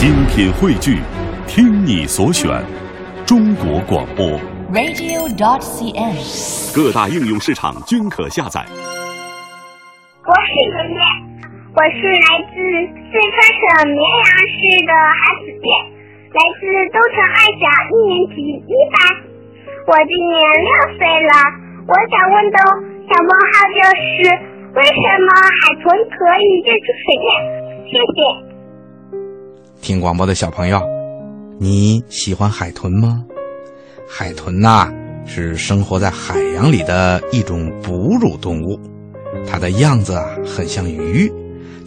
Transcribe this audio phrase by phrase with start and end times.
[0.00, 0.96] 精品汇聚，
[1.46, 2.48] 听你所选，
[3.28, 4.40] 中国广播。
[4.72, 6.16] radio.dot.cn，。
[6.72, 8.64] 各大应用市场均可下载。
[10.24, 11.04] 我是爷爷，
[11.76, 12.56] 我是来自
[12.96, 14.56] 四川省绵阳市
[14.88, 15.68] 的韩子健，
[16.32, 16.64] 来自
[16.96, 19.04] 东城二小一年级一班。
[19.84, 21.36] 我今年六岁了，
[21.84, 22.56] 我想问的
[23.04, 24.32] 小问号就是：
[24.80, 25.28] 为什么
[25.60, 27.28] 海豚可以跃出水面？
[27.84, 28.48] 谢谢。
[29.80, 30.78] 听广播的小朋友，
[31.58, 33.24] 你喜欢海豚吗？
[34.06, 34.92] 海豚呐、
[35.26, 38.78] 是生活在海洋里的一种哺乳动物，
[39.48, 41.32] 它的样子啊很像鱼，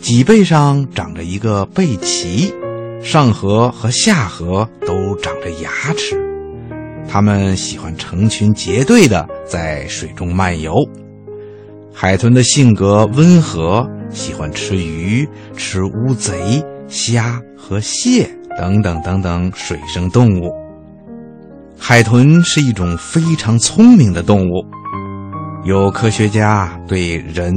[0.02, 2.52] 脊背上长着一个背鳍，
[3.02, 6.20] 上颌和下颌都长着牙齿。
[7.08, 10.74] 它们喜欢成群结队的在水中漫游。
[11.94, 20.54] 海豚的性格温和，喜欢吃鱼、吃乌贼、虾和蟹等等等等水生动物。
[21.76, 24.64] 海豚是一种非常聪明的动物，
[25.66, 27.52] 有科学家对人、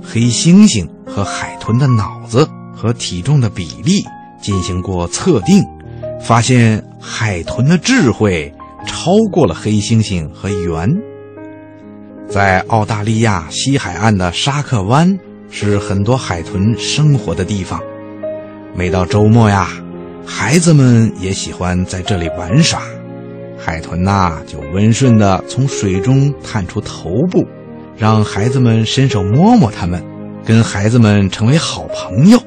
[0.00, 4.04] 黑猩猩和海豚的脑子和体重的比例
[4.40, 5.60] 进行过测定，
[6.20, 8.54] 发现海豚的智慧
[8.86, 10.88] 超过了黑猩猩和猿。
[12.28, 15.18] 在澳大利亚西海岸的沙克湾
[15.50, 17.80] 是很多海豚生活的地方。
[18.74, 19.68] 每到周末呀，
[20.24, 22.80] 孩子们也喜欢在这里玩耍。
[23.58, 27.46] 海豚呐、就温顺地从水中探出头部，
[27.96, 30.02] 让孩子们伸手摸摸它们，
[30.44, 32.40] 跟孩子们成为好朋友。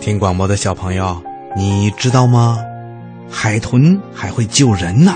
[0.00, 1.22] 听广播的小朋友，
[1.56, 2.58] 你知道吗？
[3.30, 5.14] 海豚还会救人呢。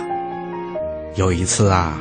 [1.16, 1.98] 有一次啊，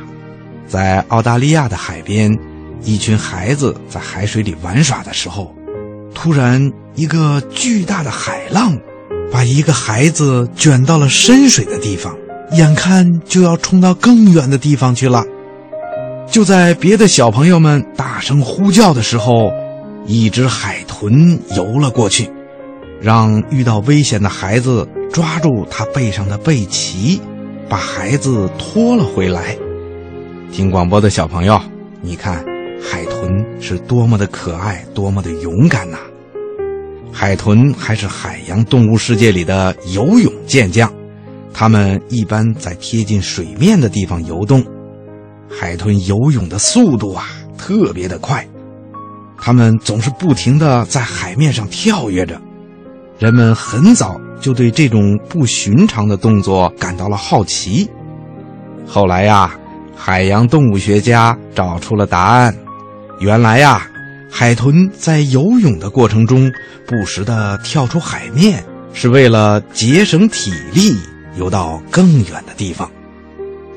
[0.66, 2.38] 在澳大利亚的海边，
[2.82, 5.54] 一群孩子在海水里玩耍的时候，
[6.26, 8.76] 突然一个巨大的海浪
[9.30, 12.12] 把一个孩子卷到了深水的地方，
[12.50, 15.22] 眼看就要冲到更远的地方去了。
[16.28, 19.52] 就在别的小朋友们大声呼叫的时候，
[20.04, 22.28] 一只海豚游了过去，
[23.00, 27.20] 让遇到危险的孩子抓住它背上的背鳍，
[27.68, 29.56] 把孩子拖了回来。
[30.50, 31.56] 听广播的小朋友，
[32.02, 32.44] 你看，
[32.82, 35.98] 海豚是多么的可爱，多么的勇敢呐、
[37.18, 40.92] 海豚还是海洋动物世界里的游泳健将，
[41.50, 44.62] 它们一般在贴近水面的地方游动。
[45.48, 47.24] 海豚游泳的速度啊，
[47.56, 48.46] 特别的快，
[49.38, 52.38] 它们总是不停地在海面上跳跃着。
[53.18, 57.88] 人们很早就对这种不寻常的动作感到了好奇。
[58.86, 59.58] 后来呀，
[59.96, 62.54] 海洋动物学家找出了答案。
[63.20, 63.88] 原来呀，
[64.30, 66.52] 海豚在游泳的过程中
[66.86, 70.96] 不时地跳出海面，是为了节省体力，
[71.38, 72.90] 游到更远的地方。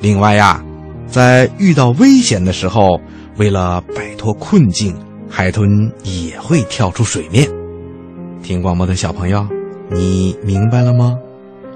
[0.00, 0.62] 另外呀，
[1.06, 3.00] 在遇到危险的时候，
[3.36, 4.94] 为了摆脱困境，
[5.28, 5.68] 海豚
[6.02, 7.48] 也会跳出水面。
[8.42, 9.46] 听广播的小朋友，
[9.90, 11.16] 你明白了吗？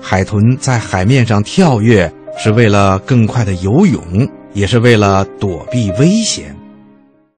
[0.01, 6.55] 海豚在海面上跳跃，是为了更快的游泳，也是为了躲避危险。